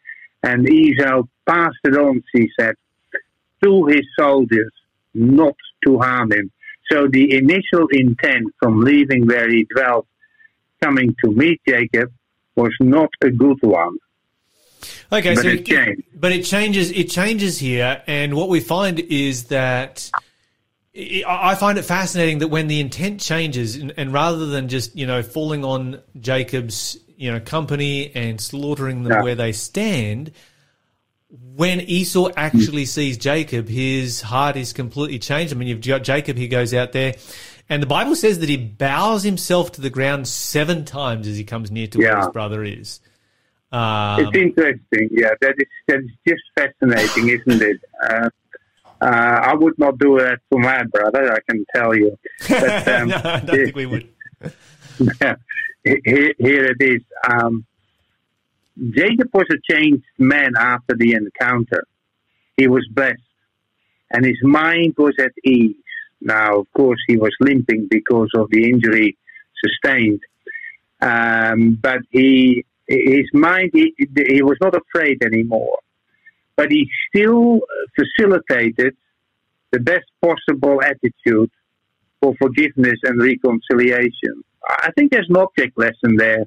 [0.43, 2.21] and Esau passed it on.
[2.34, 2.75] He said
[3.63, 4.71] to his soldiers
[5.15, 6.51] not to harm him.
[6.91, 10.08] So the initial intent from leaving where he dwelt,
[10.84, 12.12] coming to meet Jacob,
[12.56, 13.97] was not a good one.
[15.12, 16.04] Okay, But so it changed.
[16.13, 16.91] but it changes.
[16.91, 20.12] It changes here, and what we find is that
[20.95, 24.95] I I find it fascinating that when the intent changes, and, and rather than just
[24.95, 29.23] you know falling on Jacob's you know company and slaughtering them Yeah.
[29.23, 30.32] where they stand,
[31.41, 35.53] when Esau actually sees Jacob, his heart is completely changed.
[35.53, 36.37] I mean, you've got Jacob.
[36.37, 37.15] He goes out there,
[37.69, 41.43] and the Bible says that he bows himself to the ground seven times as he
[41.43, 42.99] comes near to where his brother is.
[43.71, 45.31] Um, It's interesting, yeah.
[45.41, 47.81] That is that is just fascinating, isn't it?
[48.09, 48.29] Uh,
[49.01, 52.17] uh, I would not do that to my brother, I can tell you.
[52.47, 54.09] But, um, no, I don't think we would.
[55.83, 57.01] here, here it is.
[57.29, 57.65] Um,
[58.77, 61.85] Jacob was a changed man after the encounter.
[62.57, 63.21] He was blessed,
[64.11, 65.75] and his mind was at ease.
[66.21, 69.17] Now, of course, he was limping because of the injury
[69.63, 70.21] sustained,
[71.01, 75.79] um, but he, his mind, he, he was not afraid anymore.
[76.55, 77.59] But he still
[77.95, 78.95] facilitated
[79.71, 81.51] the best possible attitude
[82.21, 84.43] for forgiveness and reconciliation.
[84.67, 86.45] I think there's an object lesson there.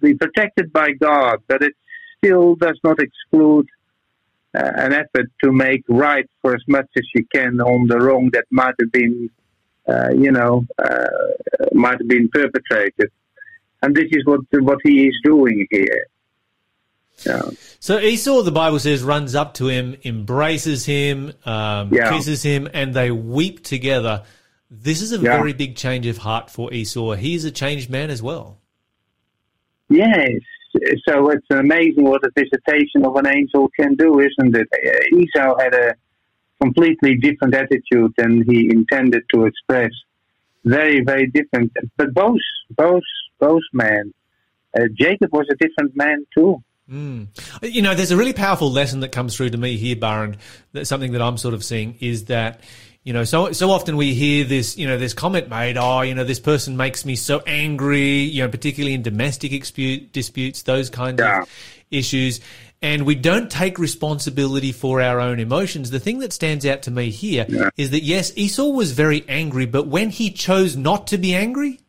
[0.00, 1.74] Be protected by God, but it
[2.18, 3.68] still does not exclude
[4.54, 8.30] uh, an effort to make right for as much as you can on the wrong
[8.32, 9.30] that might have been,
[9.88, 11.06] uh, you know, uh,
[11.72, 13.10] might have been perpetrated.
[13.82, 16.06] And this is what what he is doing here.
[17.26, 17.42] Yeah.
[17.80, 22.10] So Esau, the Bible says, runs up to him, embraces him, um, Yeah.
[22.10, 24.22] kisses him, and they weep together.
[24.70, 25.36] This is a Yeah.
[25.36, 27.12] very big change of heart for Esau.
[27.12, 28.58] He is a changed man as well.
[29.94, 30.40] Yes.
[31.08, 34.68] So it's amazing what a visitation of an angel can do, isn't it?
[34.72, 35.94] Uh, Esau had a
[36.60, 39.92] completely different attitude than he intended to express.
[40.64, 41.72] Very, very different.
[41.96, 43.02] But both, both,
[43.38, 44.12] both men.
[44.76, 46.62] Uh, Jacob was a different man too.
[46.88, 50.36] You know, there's a really powerful lesson that comes through to me here, Barend.
[50.72, 52.60] That something that I'm sort of seeing is that,
[53.04, 56.14] you know, so so often we hear this, you know, this comment made, oh, you
[56.14, 60.88] know, this person makes me so angry, you know, particularly in domestic dispute, disputes, those
[60.88, 61.42] kinds Yeah.
[61.42, 61.48] of
[61.90, 62.40] issues,
[62.80, 65.90] and we don't take responsibility for our own emotions.
[65.90, 69.66] The thing that stands out to me here is that yes, Esau was very angry,
[69.66, 71.80] but when he chose not to be angry,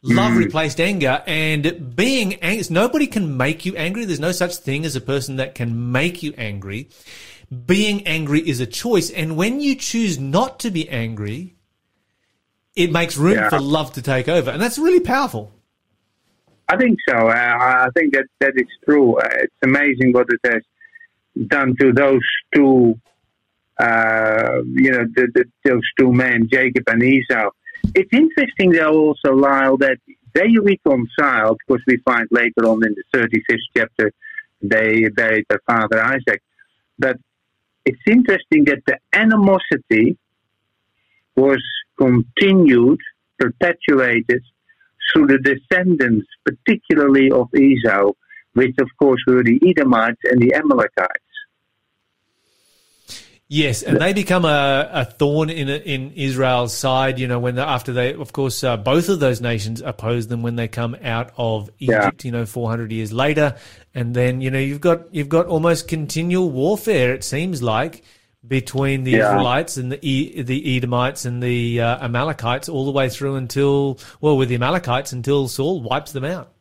[0.00, 0.38] Love hmm.
[0.38, 2.64] replaced anger, and being angry.
[2.70, 4.04] Nobody can make you angry.
[4.04, 6.88] There's no such thing as a person that can make you angry.
[7.66, 11.56] Being angry is a choice, and when you choose not to be angry,
[12.76, 13.48] it makes room Yeah.
[13.48, 15.52] for love to take over, and that's really powerful.
[16.68, 17.16] I think so.
[17.28, 17.56] Uh,
[17.86, 19.16] I think that that is true.
[19.16, 20.62] Uh, it's amazing what it has
[21.46, 22.20] done to those
[22.54, 23.00] two,
[23.80, 27.48] uh, you know, the, the, those two men, Jacob and Esau.
[27.94, 29.96] It's interesting, though, also, Lyle, that
[30.34, 34.12] they reconciled, because we find later on in the 35th chapter
[34.60, 36.42] they buried their father Isaac.
[36.98, 37.16] But
[37.84, 40.16] it's interesting that the animosity
[41.36, 41.62] was
[41.98, 43.00] continued,
[43.38, 44.42] perpetuated,
[45.12, 48.12] through the descendants, particularly of Esau,
[48.54, 51.27] which of course were the Edomites and the Amalekites.
[53.50, 57.18] Yes, and they become a, a thorn in in Israel's side.
[57.18, 60.56] You know, when after they, of course, uh, both of those nations oppose them when
[60.56, 62.24] they come out of Egypt.
[62.24, 62.28] Yeah.
[62.28, 63.56] You know, four hundred years later,
[63.94, 67.14] and then you know you've got you've got almost continual warfare.
[67.14, 68.04] It seems like
[68.46, 69.30] between the yeah.
[69.30, 73.98] Israelites and the e- the Edomites and the uh, Amalekites all the way through until
[74.20, 76.52] well, with the Amalekites until Saul wipes them out.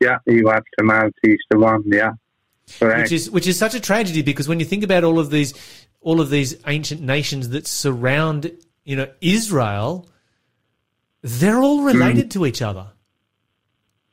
[0.00, 1.14] Yeah, he wipes them out.
[1.22, 1.84] He's the one.
[1.86, 2.14] Yeah.
[2.80, 3.02] Correct.
[3.02, 5.54] Which is which is such a tragedy because when you think about all of these
[6.02, 8.50] all of these ancient nations that surround,
[8.84, 10.08] you know, Israel,
[11.22, 12.30] they're all related mm.
[12.30, 12.88] to each other.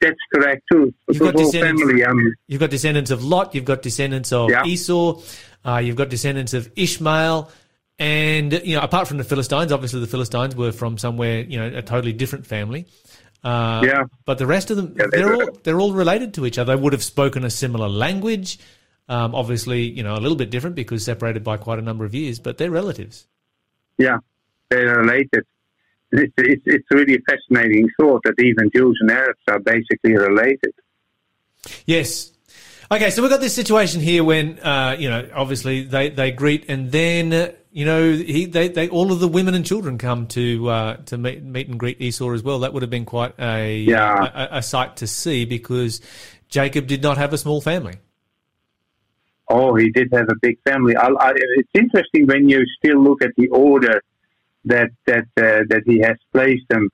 [0.01, 0.93] That's correct too.
[1.09, 3.53] You've got, family, um, you've got, descendants of Lot.
[3.53, 4.63] You've got descendants of yeah.
[4.63, 5.21] Esau.
[5.65, 7.51] Uh, you've got descendants of Ishmael.
[7.97, 11.77] And, you know, apart from the Philistines, obviously the Philistines were from somewhere, you know,
[11.77, 12.85] a totally different family.
[13.43, 14.03] Uh, yeah.
[14.23, 16.75] But the rest of them, yeah, they're, all, they're all related to each other.
[16.75, 18.57] They would have spoken a similar language.
[19.09, 22.13] Um, obviously, you know, a little bit different because separated by quite a number of
[22.13, 23.27] years, but they're relatives.
[23.97, 24.19] Yeah,
[24.69, 25.45] they're related.
[26.11, 30.73] It's, it's, it's really a fascinating thought that even Jews and Arabs are basically related.
[31.85, 32.31] Yes.
[32.91, 36.65] Okay, so we've got this situation here when, uh, you know, obviously they, they greet
[36.69, 40.25] and then, uh, you know, he, they, they, all of the women and children come
[40.27, 42.59] to, uh, to meet, meet and greet Esau as well.
[42.59, 44.47] That would have been quite a, yeah.
[44.51, 46.01] a, a sight to see because
[46.47, 47.95] Jacob did not have a small family.
[49.49, 50.95] Oh, he did have a big family.
[50.95, 54.01] I, I, it's interesting when you still look at the order
[54.65, 56.89] that that uh, that he has placed them.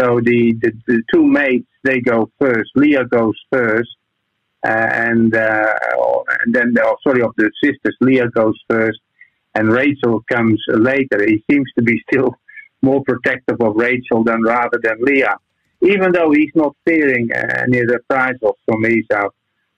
[0.00, 2.70] So the, the, the two mates they go first.
[2.74, 3.90] Leah goes first,
[4.66, 5.74] uh, and uh,
[6.44, 7.96] and then oh, sorry of the sisters.
[8.00, 8.98] Leah goes first,
[9.54, 11.24] and Rachel comes later.
[11.24, 12.34] He seems to be still
[12.82, 15.36] more protective of Rachel than rather than Leah,
[15.82, 19.28] even though he's not fearing any reprisals from Esau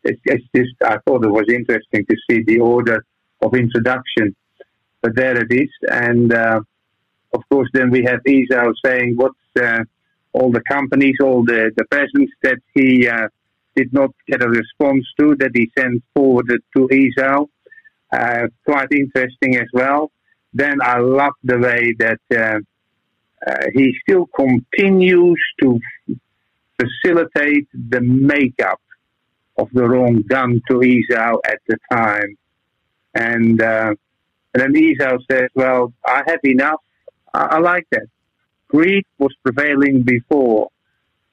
[0.05, 3.05] it's, it's just, I thought it was interesting to see the order
[3.43, 4.35] of introduction.
[5.03, 5.71] But there it is.
[5.91, 6.61] And uh,
[7.33, 9.85] of course, then we have Esau saying what uh,
[10.33, 13.29] all the companies, all the, the presents that he uh,
[13.77, 17.47] did not get a response to, that he sent forward to Esau.
[18.13, 20.11] Uh, quite interesting as well.
[20.53, 22.61] Then I love the way that uh,
[23.45, 25.81] uh, he still continues to
[26.81, 28.81] facilitate the makeup
[29.57, 32.37] of the wrong gun to Esau at the time.
[33.15, 33.95] And, uh,
[34.53, 36.81] and then Esau says, well, I have enough.
[37.33, 38.07] I, I like that.
[38.69, 40.69] Greed was prevailing before.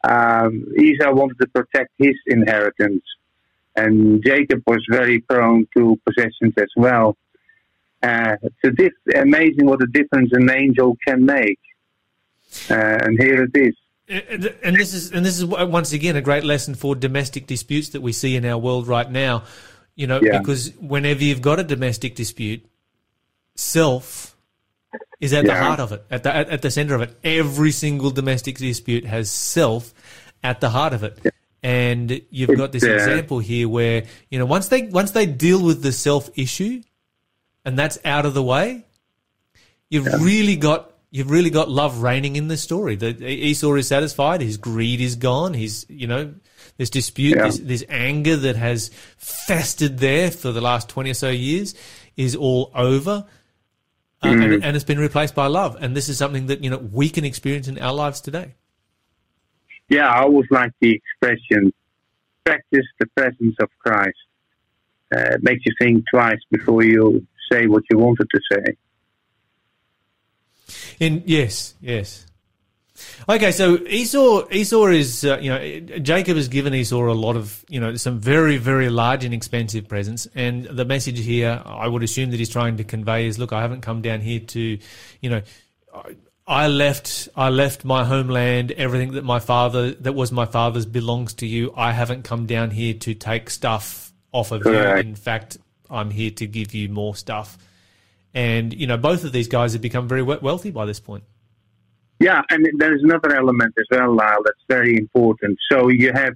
[0.03, 3.03] Um, Esau wanted to protect his inheritance.
[3.75, 7.17] And Jacob was very prone to possessions as well.
[8.03, 11.60] Uh, it's diff- amazing what a difference an angel can make.
[12.69, 13.75] Uh, and here it is.
[14.12, 18.02] And this is and this is once again a great lesson for domestic disputes that
[18.02, 19.43] we see in our world right now.
[19.95, 20.39] You know, yeah.
[20.39, 22.65] because whenever you've got a domestic dispute,
[23.56, 24.36] self
[25.21, 25.54] is at yeah.
[25.54, 27.17] the heart of it, at the at, at, the center of it.
[27.24, 29.93] Every single domestic dispute has self
[30.43, 31.17] at the heart of it.
[31.24, 31.32] Yeah.
[31.63, 35.84] And you've got this example here where you know once they once they deal with
[35.84, 36.82] the self issue,
[37.63, 38.84] and that's out of the way,
[39.89, 42.95] you've really got you've really got love reigning in the story.
[42.95, 44.41] The Esau is satisfied.
[44.41, 45.54] His greed is gone.
[45.54, 46.34] He's, you know,
[46.78, 47.45] this dispute, yeah.
[47.45, 51.76] this, this, anger that has festered there for the last 20 or so years
[52.15, 53.26] is all over.
[54.24, 54.43] Uh, mm.
[54.43, 55.76] and, and, it's been replaced by love.
[55.82, 58.54] And this is something that, you know, we can experience in our lives today.
[59.89, 61.74] Yeah, I always like the expression,
[62.45, 64.17] practice the presence of Christ.
[65.13, 68.78] Uh, it makes you think twice before you say what you wanted to say.
[70.99, 72.25] In yes, yes.
[73.27, 77.63] Okay, so Esau Esau is uh, you know Jacob has given Esau a lot of
[77.69, 82.03] you know some very very large and expensive presents, and the message here I would
[82.03, 84.77] assume that he's trying to convey is look I haven't come down here to
[85.21, 85.41] you know.
[86.47, 91.36] I left I left my homeland, everything that my father that was my father's belongs
[91.36, 91.73] to you.
[91.77, 95.05] I haven't come down here to take stuff off of Correct.
[95.05, 95.10] you.
[95.10, 95.57] In fact,
[95.89, 97.57] I'm here to give you more stuff.
[98.34, 101.24] And, you know, both of these guys have become very wealthy by this point.
[102.20, 105.58] Yeah, and there's another element as well, Lyle, that's very important.
[105.72, 106.36] So you have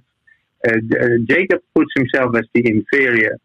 [0.66, 3.38] uh, uh, Jacob puts himself as the inferior.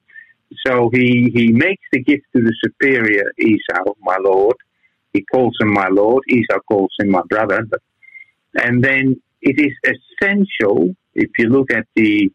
[0.66, 4.56] So he, he makes the gift to the superior, Esau, my lord.
[5.14, 6.24] He calls him my lord.
[6.30, 7.66] Esau calls him my brother.
[7.70, 7.82] But,
[8.56, 12.32] and then it is essential, if you look at the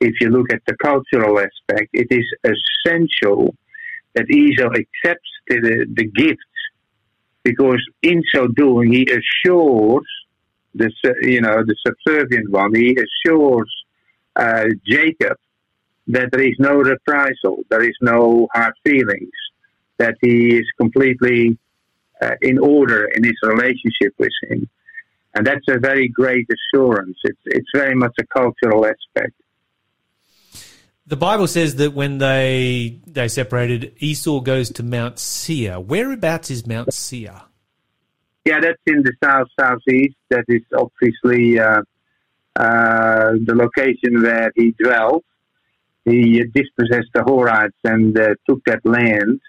[0.00, 3.54] if you look at the cultural aspect, it is essential
[4.14, 6.42] that Esau accepts the, the gifts
[7.44, 10.06] because in so doing he assures
[10.74, 10.90] the
[11.22, 13.72] you know the subservient one, he assures
[14.36, 15.36] uh, Jacob
[16.08, 19.30] that there is no reprisal, there is no hard feelings,
[19.98, 21.56] that he is completely
[22.20, 24.68] uh, in order in his relationship with him,
[25.34, 27.16] and that's a very great assurance.
[27.24, 29.34] It's it's very much a cultural aspect.
[31.06, 35.78] The Bible says that when they they separated, Esau goes to Mount Seir.
[35.78, 37.42] Whereabouts is Mount Seir?
[38.46, 40.16] Yeah, that's in the south southeast.
[40.30, 41.82] That is obviously uh,
[42.56, 45.24] uh, the location where he dwelt.
[46.06, 49.40] He dispossessed the Horites and uh, took that land.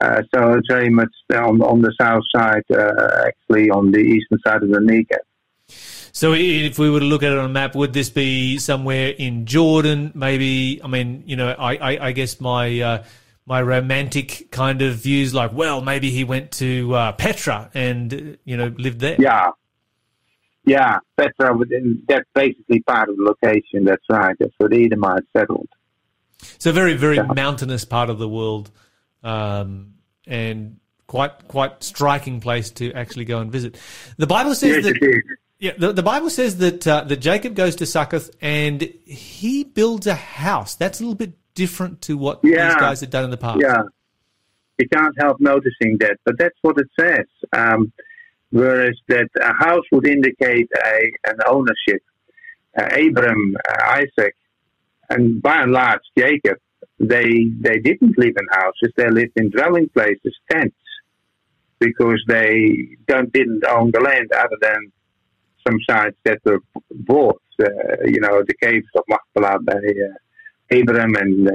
[0.00, 4.38] Uh, so it's very much on, on the south side, uh, actually on the eastern
[4.46, 5.18] side of the Negev.
[6.12, 9.08] So if we were to look at it on a map, would this be somewhere
[9.10, 10.12] in Jordan?
[10.14, 10.80] Maybe.
[10.82, 13.04] I mean, you know, I, I, I guess my uh,
[13.46, 18.16] my romantic kind of views, like, well, maybe he went to uh, Petra and uh,
[18.44, 19.16] you know lived there.
[19.18, 19.50] Yeah,
[20.64, 21.58] yeah, Petra.
[22.08, 23.84] That's basically part of the location.
[23.84, 24.36] That's right.
[24.38, 25.68] That's where the Edomites settled.
[26.58, 27.32] So very very Yeah.
[27.34, 28.70] mountainous part of the world,
[29.22, 29.94] um,
[30.26, 33.76] and quite quite striking place to actually go and visit.
[34.18, 35.22] The Bible says Yes, that it is.
[35.60, 40.06] Yeah, the, the Bible says that uh, that Jacob goes to Succoth and he builds
[40.06, 40.76] a house.
[40.76, 42.68] That's a little bit different to what Yeah.
[42.68, 43.58] these guys had done in the past.
[43.60, 43.82] Yeah,
[44.78, 47.26] you can't help noticing that, but that's what it says.
[47.52, 47.92] Um,
[48.50, 51.00] whereas that a house would indicate a
[51.30, 52.02] an ownership.
[52.78, 54.36] Uh, Abram, uh, Isaac,
[55.10, 56.58] and by and large Jacob,
[57.00, 60.76] they they didn't live in houses; they lived in dwelling places, tents,
[61.80, 64.92] because they don't didn't own the land other than
[65.68, 66.60] some sites that were
[66.90, 67.42] bought.
[67.60, 67.66] Uh,
[68.04, 71.48] you know, the caves of Machpelah by uh, Abram, and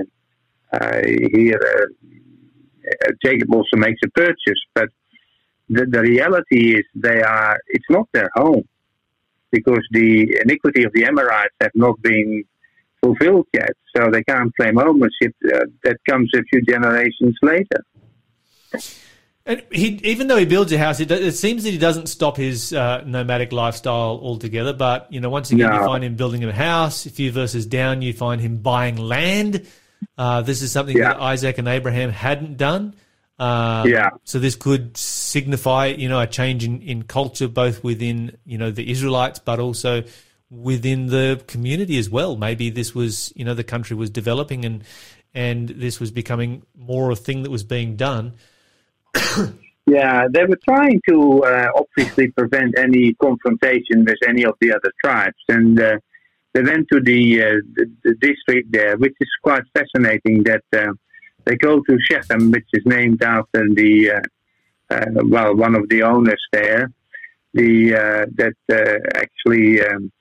[0.74, 1.90] uh, here
[3.24, 4.90] Jacob also makes a purchase, but
[5.70, 8.68] the, the reality is they are it's not their home
[9.52, 12.44] because the iniquity of the Amorites have not been
[13.02, 15.34] fulfilled yet, so they can't claim ownership.
[15.46, 17.82] Uh, that comes a few generations later.
[19.46, 22.38] And he, even though he builds a house, it, it seems that he doesn't stop
[22.38, 24.72] his uh, nomadic lifestyle altogether.
[24.72, 27.06] But you know, once again, you find him building a house.
[27.06, 29.68] A few verses down, you find him buying land.
[30.18, 31.14] Uh, this is something Yeah.
[31.14, 32.96] that Isaac and Abraham hadn't done.
[33.38, 34.12] Um, Yeah.
[34.24, 38.72] So this could signify, you know, a change in, in culture, both within, you know,
[38.72, 40.04] the Israelites, but also
[40.50, 42.38] within the community as well.
[42.38, 44.84] Maybe this was, you know, the country was developing and
[45.36, 48.34] and this was becoming more a thing that was being done.
[49.86, 54.92] Yeah, they were trying to uh, obviously prevent any confrontation with any of the other
[55.04, 55.98] tribes, and uh,
[56.54, 60.44] they went to the, uh, the the district there, which is quite fascinating.
[60.44, 60.94] That uh,
[61.44, 66.04] they go to Shechem, which is named after the uh, uh, well one of the
[66.04, 66.90] owners there.
[67.54, 67.92] The
[68.38, 68.56] that
[69.16, 70.12] actually um,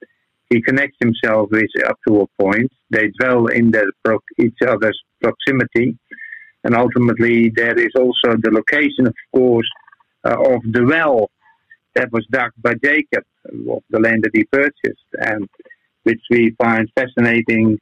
[0.50, 2.70] he connects himself with up to a point.
[2.90, 5.96] They dwell in their pro- each other's proximity.
[6.64, 9.68] And ultimately, there is also the location, of course,
[10.24, 11.30] uh, of the well
[11.94, 13.24] that was dug by Jacob,
[13.70, 15.48] of the land that he purchased, and
[16.04, 17.78] which we find fascinatingly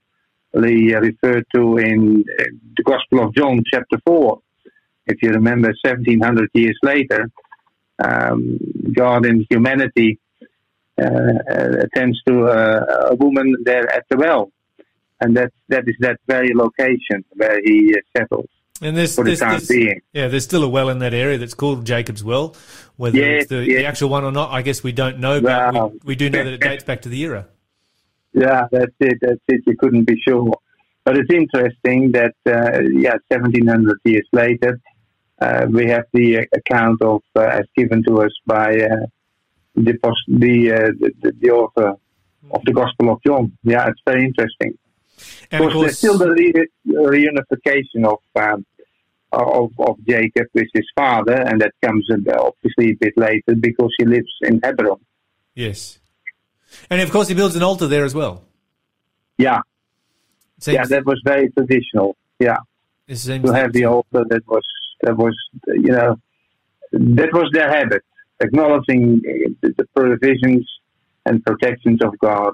[0.55, 2.45] referred to in uh,
[2.77, 4.41] the Gospel of John, chapter 4.
[5.07, 7.31] If you remember, 1700 years later,
[8.03, 8.59] um,
[8.95, 10.19] God and humanity
[10.99, 14.51] uh, uh, attends to uh, a woman there at the well.
[15.21, 18.49] And that, that is that very location where he uh, settles
[18.83, 20.01] And there's, for the there's, time there's- being.
[20.13, 22.57] yeah, there's still a well in that area that's called Jacob's Well.
[22.97, 25.89] Whether it's the, the actual one or not, I guess we don't know, but Well,
[25.91, 27.47] we, we do know that it dates back to the era.
[28.33, 29.19] Yeah, that's it.
[29.21, 29.63] That's it.
[29.67, 30.53] You couldn't be sure.
[31.05, 34.81] But it's interesting that, uh, yeah, 1700 years later,
[35.41, 39.07] uh, we have the uh, account of, uh, as given to us by uh,
[39.75, 41.95] the, pos- the, uh, the, the the author
[42.51, 43.57] of the Gospel of John.
[43.63, 44.77] Yeah, it's very interesting.
[45.51, 48.67] And Of course, there's still the re- reunification of, um,
[49.33, 53.93] of of Jacob with his father, and that comes uh, obviously a bit later because
[53.99, 55.01] he lives in Hebron.
[55.55, 55.99] yes.
[56.89, 58.45] And of course, he builds an altar there as well.
[59.39, 59.61] Yeah,
[60.61, 62.17] Seems, yeah, that was very traditional.
[62.39, 62.59] Yeah.
[63.09, 64.63] to have the altar that was
[65.03, 66.17] that was you know
[66.93, 68.03] that was their habit,
[68.41, 69.21] acknowledging
[69.63, 70.69] the, the provisions
[71.27, 72.53] and protections of God,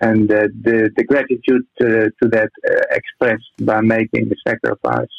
[0.00, 5.16] and uh, the the gratitude to, to that uh, expressed by making the sacrifice.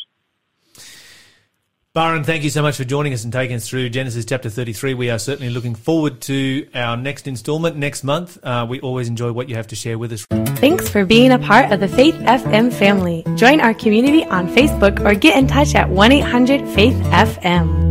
[1.98, 4.93] Barend, thank you so much for joining us and taking us through Genesis chapter 33.
[4.93, 8.38] We are certainly looking forward to our next installment next month.
[8.43, 10.28] Uh, we always enjoy what you have to share with us.
[10.60, 13.26] Thanks for being a part of the Faith FM family.
[13.36, 17.88] Join our community on Facebook or get in touch at 1 800 Faith FM.